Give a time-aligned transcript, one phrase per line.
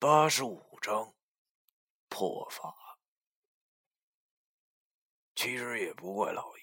[0.00, 1.12] 八十五章
[2.08, 2.72] 破法。
[5.34, 6.62] 其实也不怪老爷，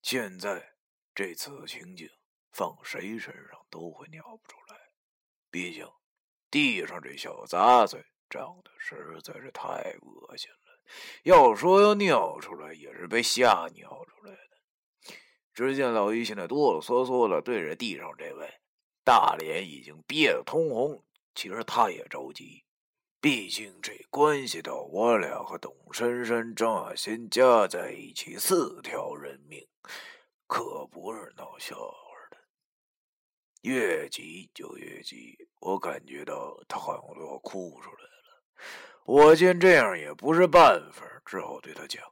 [0.00, 0.72] 现在
[1.14, 2.08] 这次情景
[2.50, 4.90] 放谁身上都会尿不出来。
[5.50, 5.86] 毕竟
[6.50, 10.80] 地上这小杂碎长得实在是太恶心了，
[11.24, 15.14] 要说要尿出来，也是被吓尿出来的。
[15.52, 18.62] 只见老姨现在哆哆嗦嗦的对着地上这位，
[19.04, 21.04] 大脸已经憋得通红。
[21.34, 22.64] 其实他也着急。
[23.20, 29.62] 毕竟这关系到我俩和董珊珊、张亚仙加在一起四条人命，
[30.46, 31.92] 可不是闹笑话
[32.30, 32.38] 的。
[33.60, 38.42] 越急就越急，我感觉到他好像都要哭出来了。
[39.04, 42.02] 我见这样也不是办法，只好对他讲：“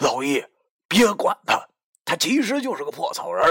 [0.00, 0.42] 老易，
[0.88, 1.68] 别管他，
[2.06, 3.44] 他其实就是个破草人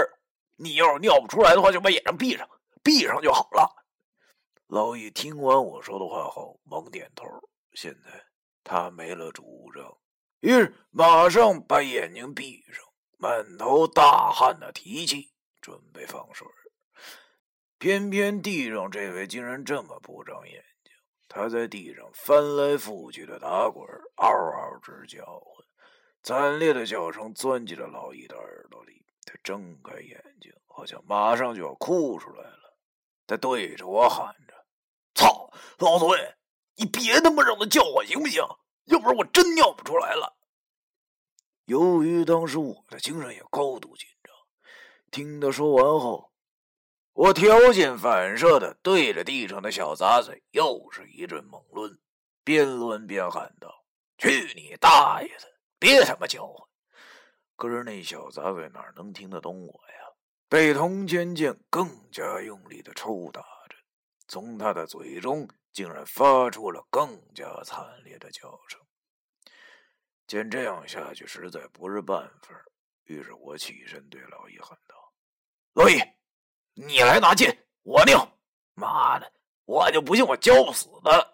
[0.56, 2.48] 你要是尿不出来的话，就把眼睛闭上，
[2.82, 3.72] 闭上就好了。”
[4.68, 7.26] 老易听完我说的话后，猛点头。
[7.72, 8.26] 现在
[8.62, 9.96] 他没了主张，
[10.40, 12.84] 于是马上把眼睛闭上，
[13.16, 16.46] 满头大汗的提气，准备放水。
[17.78, 20.92] 偏偏地上这位竟然这么不长眼睛，
[21.28, 23.82] 他在地上翻来覆去的打滚，
[24.16, 25.66] 嗷嗷直叫唤，
[26.22, 29.06] 惨烈的叫声钻进了老易的耳朵里。
[29.24, 32.76] 他睁开眼睛，好像马上就要哭出来了。
[33.26, 34.34] 他对着我喊。
[34.46, 34.57] 着，
[35.78, 36.36] 老孙，
[36.76, 38.42] 你别他妈让他叫唤行不行？
[38.84, 40.36] 要不然我真尿不出来了。
[41.66, 44.32] 由于当时我的精神也高度紧张，
[45.10, 46.32] 听他说完后，
[47.12, 51.98] 我条件反射的对着地上的小杂碎又是一阵猛抡，
[52.42, 53.84] 边抡边喊道
[54.16, 55.44] ：“去你大爷的！
[55.78, 56.66] 别他妈叫唤！”
[57.56, 60.14] 可是那小杂碎哪能听得懂我呀？
[60.48, 63.44] 被铜钱剑更加用力的抽打。
[64.28, 68.78] 从他的嘴中竟然发出了更加惨烈的叫声。
[70.26, 72.54] 见这样下去实在不是办法，
[73.04, 74.94] 于是我起身对老易喊道
[75.72, 75.98] ：“老易，
[76.74, 78.30] 你来拿剑，我尿！
[78.74, 79.32] 妈的，
[79.64, 81.26] 我就不信我教不死他！”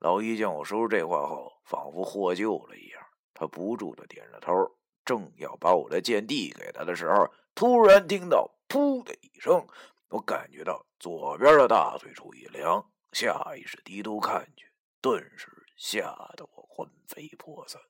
[0.00, 4.52] 老易见我说出这话后，仿佛获救了一样，他不住的点着头，
[5.04, 9.66] 正要把我的剑递给他的时候，突然听到“噗”的一声。
[10.08, 14.66] 我感觉到左边的大腿处一凉，下意识低头看去，
[15.00, 16.02] 顿时吓
[16.36, 17.80] 得我魂飞魄散。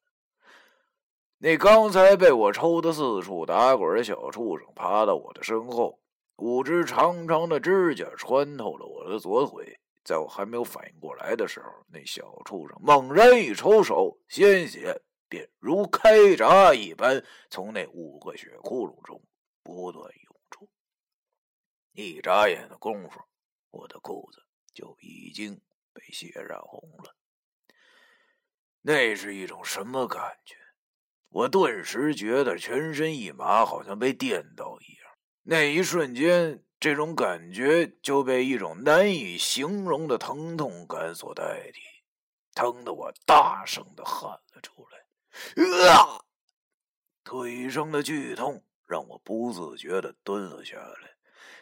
[1.39, 6.01] 那刚才被我抽的四处打滚的小畜生爬到我的身后，
[6.37, 9.79] 五只长长的指甲穿透了我的左腿。
[10.03, 19.21] 在我还没有反应过来的时候，那小畜生猛然一抽手，鲜血便如开闸一般从那五个血窟窿中
[19.63, 20.26] 不断涌。
[21.97, 23.21] 一眨眼的功夫，
[23.71, 24.43] 我的裤子
[24.75, 25.61] 就已经
[25.93, 27.17] 被血染红了。
[28.83, 30.55] 那是一种什么感觉？
[31.31, 35.11] 我顿时觉得全身一麻，好像被电到一样。
[35.43, 41.81] 那一瞬间，这种感觉就被一种难以形容的疼痛感所代替，
[42.55, 46.23] 疼得我大声的喊了出来：“啊！”
[47.25, 51.16] 腿上的剧痛让我不自觉的蹲了下来。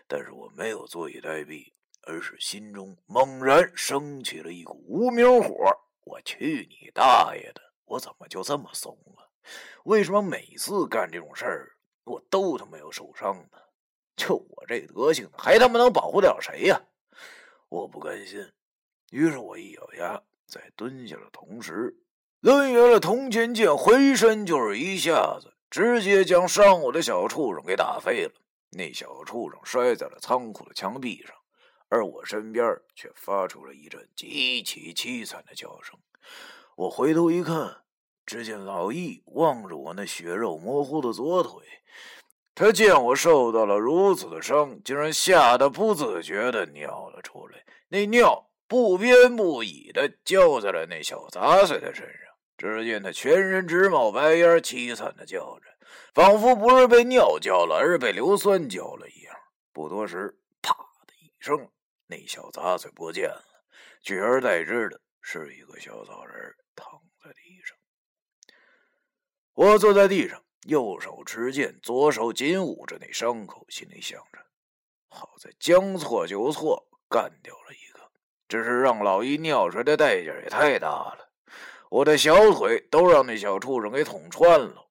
[0.06, 1.72] 但是我没有坐以待毙，
[2.02, 5.70] 而是心中猛然升起了一股无名火。
[6.04, 7.62] 我去你大爷的！
[7.86, 9.30] 我怎么就这么怂了？
[9.84, 13.58] 为什么每次干这种事儿，我都他妈要受伤呢？
[14.16, 16.80] 就我这德行，还他妈能保护得了谁呀？
[17.68, 18.46] 我不甘心，
[19.10, 21.96] 于是我一咬牙，在蹲下的同时，
[22.40, 28.32] 抡圆了铜钱剑，回身就是一下子，直接将伤我的小畜生给打飞了。
[28.74, 31.34] 那小畜生摔在了仓库的墙壁上，
[31.88, 32.64] 而我身边
[32.94, 35.98] 却发出了一阵极其凄惨的叫声。
[36.76, 37.82] 我回头一看，
[38.26, 41.52] 只见老易望着我那血肉模糊的左腿，
[42.54, 47.64] 他见我受到了如此的伤，竟然吓得不自觉地尿了出来。
[47.88, 52.34] 那尿不偏不倚地浇在了那小杂碎的身上。
[52.56, 55.73] 只见他全身直冒白烟，凄惨地叫着。
[56.14, 59.36] 仿佛不是被尿浇了，而是被硫酸浇了一样。
[59.72, 60.72] 不多时，啪
[61.06, 61.70] 的一声，
[62.06, 63.64] 那小杂碎不见了，
[64.02, 67.76] 取而代之的是一个小草人躺在地上。
[69.54, 74.38] 我坐在地上，右手持剑，左手紧捂着那伤口，心里想着：
[75.08, 78.00] 好在将错就错，干掉了一个。
[78.46, 81.30] 只是让老一尿出来的代价也太大了，
[81.88, 84.83] 我的小腿都让那小畜生给捅穿了。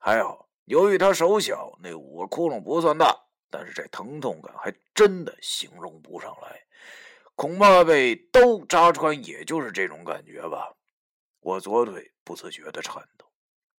[0.00, 0.48] 还好。
[0.64, 3.14] 由于他手小，那五个窟窿不算大，
[3.50, 6.64] 但是这疼痛感还真的形容不上来。
[7.34, 10.74] 恐怕被刀扎穿，也就是这种感觉吧。
[11.40, 13.26] 我左腿不自觉的颤抖，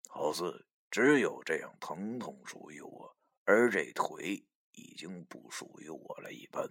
[0.10, 3.16] 好似只有这样疼痛属于我，
[3.46, 6.68] 而这腿已经不属于我了一般。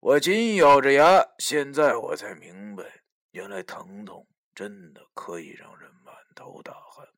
[0.00, 2.84] 我紧咬着牙，现在我才明白，
[3.30, 7.08] 原来疼痛真的可以让人满头大汗。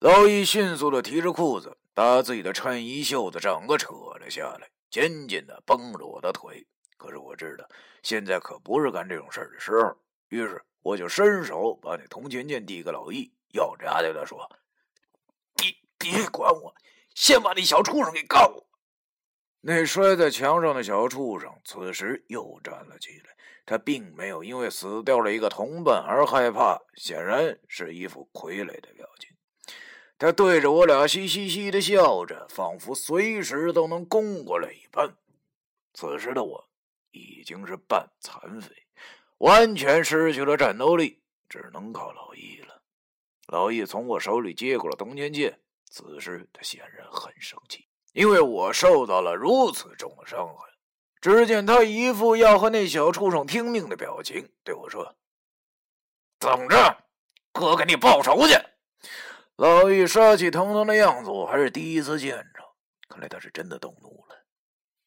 [0.00, 6.66] 老易迅速的提着裤子，把自己的衬衣袖子整个扯了下来，紧紧的绷着我的腿。
[6.96, 7.68] 可是我知道，
[8.02, 9.94] 现在可不是干这种事儿的时候，
[10.30, 14.48] 于是我就伸手把那铜钱剑递给老易，咬着牙对他说
[15.54, 16.74] ：“别别管我，
[17.14, 18.66] 先把那小畜生给告我。”
[19.60, 23.36] 那摔在墙上的小畜生此时又站了起来，
[23.66, 29.29] 他并没有因为死掉了一个同伴而害怕，显然是一副傀儡的表情。
[30.20, 35.16] 他对着我俩嘻嘻嘻的笑着，仿佛随时都能攻过来一般。
[35.94, 36.68] 此时的我
[37.10, 38.70] 已经是半残废，
[39.38, 42.82] 完全失去了战斗力，只能靠老易了。
[43.46, 45.58] 老易从我手里接过了铜钱剑，
[45.88, 50.66] 此时他显然很生气，因为我受到了如此重的伤害。
[51.22, 55.16] 只见他一副要和那小畜生听命的表情，对我说
[56.38, 57.04] ：“等着，
[57.52, 58.54] 哥给你报仇去。”
[59.60, 62.64] 老易杀气腾腾的样子，我还是第一次见着。
[63.10, 64.46] 看来他是真的动怒了。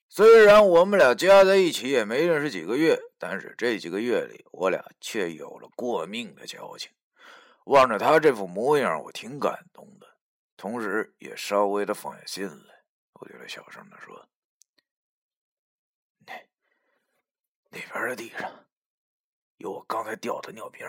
[0.10, 6.92] 虽然我们俩加在一起也没认识几个月，但是这几个月里，我俩却有了过命的交情。
[7.66, 10.06] 望着他这副模样，我挺感动的，
[10.56, 12.84] 同时也稍微的放下心来。
[13.14, 14.30] 我对他小声的说
[16.28, 16.34] ：“那
[17.72, 18.68] 那边的地上
[19.58, 20.86] 有我刚才掉的尿瓶，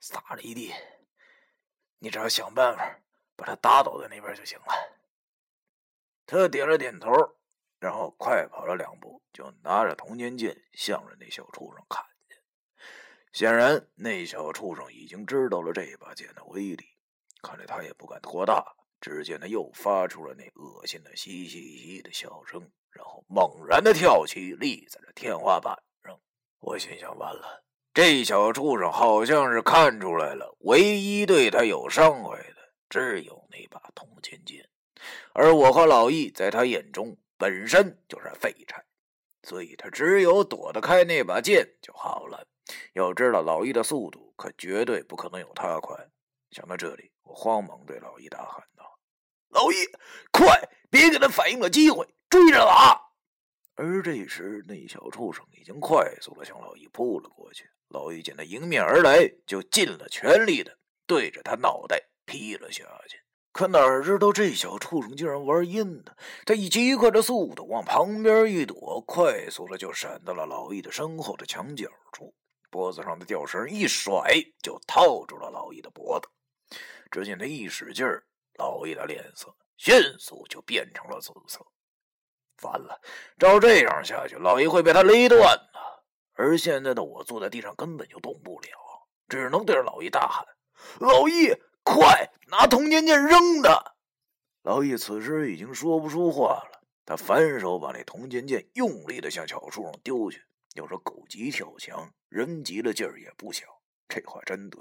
[0.00, 0.74] 撒了一地。”
[1.98, 3.00] 你只要想办法
[3.36, 4.66] 把他打倒在那边就行了。
[6.26, 7.10] 他点了点头，
[7.78, 12.36] 然后快跑了两步，就拿着铜钱剑向着那小畜生砍去。
[13.32, 16.86] 显然，那小畜生已经知道了这把剑的威力，
[17.42, 18.74] 看来他也不敢拖大。
[19.00, 22.60] 只见他又发出了那恶心的嘻嘻嘻的笑声，
[22.90, 26.20] 然后猛然的跳起，立在了天花板上。
[26.58, 27.64] 我心想：完了。
[28.00, 32.54] 这小畜生好像是看出来了，唯一对他有伤害的
[32.88, 34.64] 只有那把铜钱剑，
[35.32, 38.84] 而我和老易在他眼中本身就是废柴，
[39.42, 42.46] 所以他只有躲得开那把剑就好了。
[42.92, 45.96] 要知道，老易的速度可绝对不可能有他快。
[46.52, 48.96] 想到这里，我慌忙对老易大喊道
[49.50, 49.74] ：“老易，
[50.30, 50.56] 快，
[50.88, 53.06] 别给他反应的机会，追着打！”
[53.80, 57.64] 而这时，那小畜生已经快速的向老易扑了过去。
[57.90, 60.76] 老易见他迎面而来，就尽了全力的
[61.06, 63.20] 对着他脑袋劈了下去。
[63.52, 72.34] 可哪知道这小畜生竟然玩阴的，他以极快的速度往旁边一躲，快速的就闪到了老易的身后的墙角处，
[72.70, 76.28] 脖子上的吊绳一甩，就套住了老易的脖子。
[77.12, 78.24] 只见他一使劲儿，
[78.58, 81.64] 老易的脸色迅速就变成了紫色。
[82.62, 83.00] 完了，
[83.38, 85.70] 照这样下去，老易会被他勒断的。
[86.34, 88.68] 而现在的我坐在地上根本就动不了，
[89.28, 90.46] 只能对着老易大喊
[91.00, 91.52] ：“老易，
[91.82, 93.94] 快拿铜钱剑扔他！”
[94.62, 100.42] 老易此时已经说不出话了，他反手把那铜钱剑用力的向小树上丢去。
[100.74, 103.64] 要说狗急跳墙，人急了劲儿也不小，
[104.08, 104.80] 这话真对。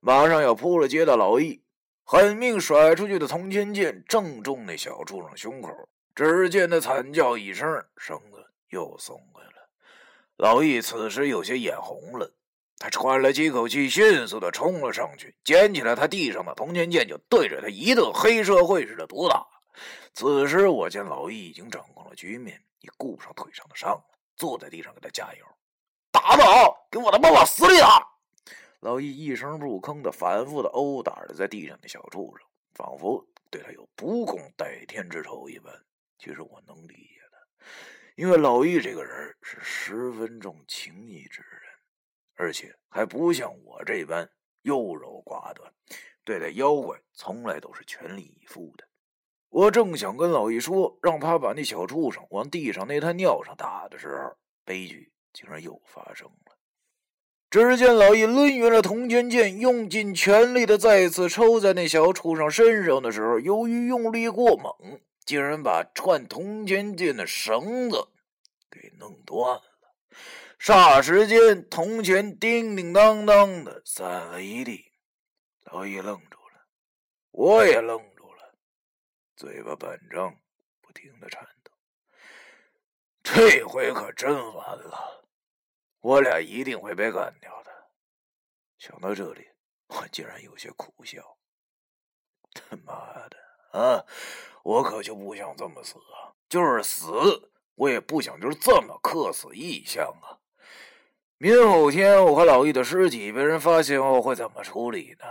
[0.00, 1.62] 马上要扑了接的老易，
[2.04, 5.70] 狠命甩出去的铜钱剑正中那小畜生胸口，
[6.16, 7.68] 只见他惨叫一声，
[7.98, 9.68] 绳子又松开了。
[10.38, 12.32] 老易此时有些眼红了，
[12.78, 19.46] 他喘了几口气，迅速的冲了上去，捡起了他地上的铜钱剑，就对着他一顿黑社会似的毒打。
[20.14, 24.04] 此时我见老易已经掌控了局面，也顾不上腿上的伤了，
[24.38, 25.44] 坐在地上给他加油，
[26.10, 28.02] 打得好，给我他妈往死里打！
[28.80, 35.70] 老易一声不吭的反复的殴打着在地上的小畜生，仿佛对他有不共戴天之仇一般。
[36.18, 37.66] 其实我能理解的。
[38.14, 41.60] 因为老易这个人是十分重情义之人，
[42.34, 44.30] 而且还不像我这般
[44.62, 45.70] 优柔寡断，
[46.24, 48.86] 对待妖怪从来都是全力以赴的。
[49.50, 56.56] 我正想跟老易说，让他把那小畜生往地上那滩尿上打的时候，悲剧竟然又发生了。
[57.48, 65.00] 只见老易抡圆了铜钱剑，用尽全力的再次抽在那小畜生身上的时候，由于用力过猛。
[65.26, 68.08] 竟然把串铜钱剑的绳子
[68.70, 69.62] 给弄断了，
[70.56, 74.92] 霎时间，铜钱叮叮当当的散了一地。
[75.64, 76.64] 老易愣住了，
[77.32, 78.54] 我也愣住了，
[79.34, 80.38] 嘴巴板张，
[80.80, 81.72] 不停的颤抖。
[83.24, 85.28] 这回可真完了，
[85.98, 87.72] 我俩一定会被干掉的。
[88.78, 89.44] 想到这里，
[89.88, 91.36] 我竟然有些苦笑。
[92.54, 93.36] 他妈的
[93.72, 94.06] 啊！
[94.66, 96.34] 我可就不想这么死啊！
[96.48, 97.06] 就是死，
[97.76, 100.42] 我也不想就是这么客死异乡啊！
[101.38, 105.24] 明后天我和老易的尸体被人发现后会怎么处理呢？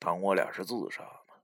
[0.00, 1.36] 当我俩是自杀吗？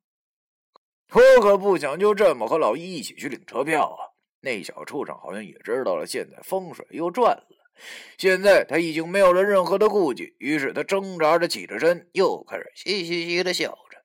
[1.13, 4.11] 我可不想就这么和老易一起去领车票啊！
[4.41, 7.47] 那小畜生好像也知道了现在风水又转了，
[8.19, 14.03] 现在他已经没有了任何的顾忌，于是他挣扎着起着身，又开始嘻嘻嘻的笑着，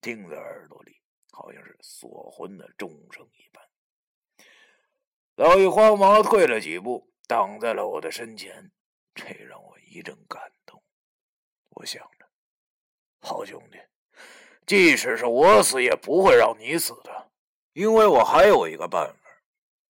[0.00, 0.93] 听在耳朵里
[1.34, 3.62] 好像是锁魂的钟声一般。
[5.34, 8.70] 老易慌忙退了几步，挡在了我的身前，
[9.14, 10.80] 这让我一阵感动。
[11.70, 12.26] 我想着，
[13.20, 13.78] 好兄弟，
[14.64, 17.32] 即使是我死，也不会让你死的，
[17.72, 19.20] 因为我还有一个办法。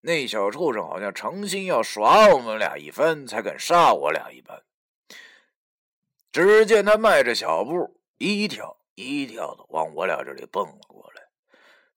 [0.01, 4.65] 那小畜生好像诚心要耍我们俩一番，才肯杀我俩一般。
[6.33, 11.24] 只见他迈着小步，一跳一跳的往我俩这里蹦了过来，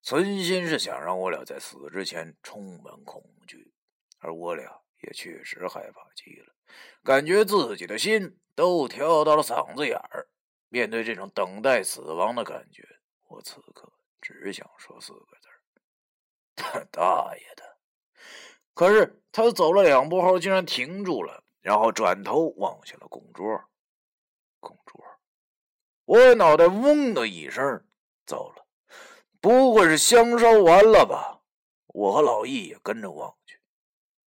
[0.07, 3.73] 存心是想让我俩在死之前充满恐惧，
[4.19, 6.55] 而我俩也确实害怕极了，
[7.03, 10.29] 感觉自己的心都跳到了嗓子眼儿。
[10.69, 12.87] 面对这种等待死亡的感觉，
[13.27, 15.49] 我此刻只想说四个字：
[16.55, 17.77] 他 大爷的！
[18.73, 23.61] 可是他走了两步后，竟然停住了，然后转头望向了供桌。
[24.61, 25.03] 供桌，
[26.05, 27.85] 我脑袋嗡的一声，
[28.25, 28.66] 糟了，
[29.39, 31.41] 不会是香烧完了吧？
[31.87, 33.59] 我和老易也跟着望去，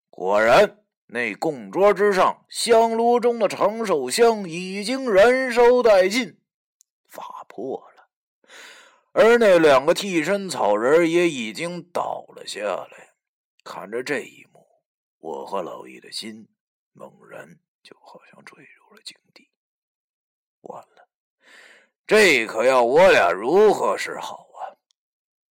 [0.10, 6.40] 果然，那供桌之上香炉中的长寿香已经燃烧殆尽，
[7.08, 8.10] 发破了，
[9.12, 13.14] 而那两个替身草人也已经倒了下来。
[13.64, 14.66] 看着这一幕，
[15.20, 16.48] 我和老易的心
[16.94, 19.52] 猛然就好像坠入了井底。
[20.62, 21.08] 完了，
[22.08, 24.49] 这可要我俩如何是好？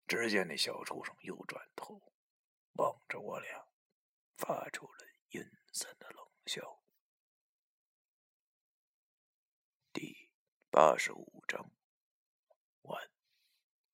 [0.06, 2.00] 只见那小畜生又转头
[2.74, 3.66] 望着我俩，
[4.36, 6.80] 发出了阴森的冷笑。
[9.92, 10.30] 第
[10.70, 11.75] 八十五章。